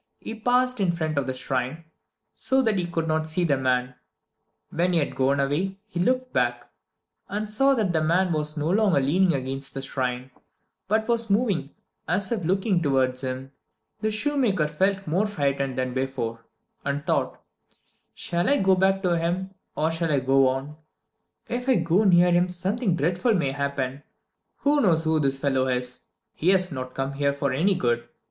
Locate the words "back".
6.33-6.67, 18.73-19.03